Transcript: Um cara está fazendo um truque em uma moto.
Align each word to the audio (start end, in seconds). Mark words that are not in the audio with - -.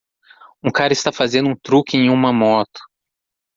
Um 0.63 0.71
cara 0.71 0.93
está 0.93 1.11
fazendo 1.11 1.47
um 1.47 1.55
truque 1.55 1.95
em 1.95 2.09
uma 2.09 2.33
moto. 2.33 2.79